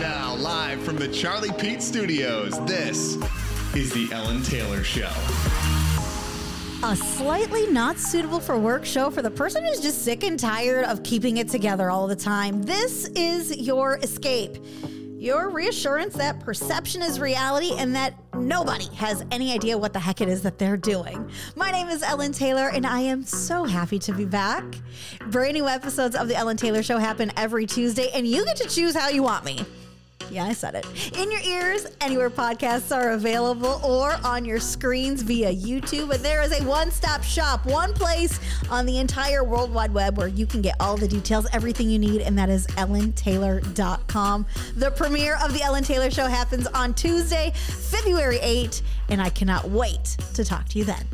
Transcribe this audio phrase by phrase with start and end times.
[0.00, 3.16] live from the Charlie Pete Studios, this
[3.74, 5.10] is The Ellen Tailor Show.
[6.82, 10.84] A slightly not suitable for work show for the person who's just sick and tired
[10.84, 12.62] of keeping it together all the time.
[12.62, 14.58] This is your escape.
[15.18, 20.20] Your reassurance that perception is reality and that nobody has any idea what the heck
[20.20, 21.30] it is that they're doing.
[21.56, 24.62] My name is Ellen Tailor, and I am so happy to be back.
[25.30, 28.68] Brand new episodes of The Ellen Tailor Show happen every Tuesday, and you get to
[28.68, 29.64] choose how you want me.
[30.30, 30.86] Yeah, I said it.
[31.16, 36.08] In your ears, anywhere podcasts are available, or on your screens via YouTube.
[36.08, 40.16] But there is a one stop shop, one place on the entire World Wide Web
[40.16, 44.46] where you can get all the details, everything you need, and that is ellentailor.com.
[44.76, 49.68] The premiere of The Ellen Tailor Show happens on Tuesday, February 8th, and I cannot
[49.70, 51.06] wait to talk to you then.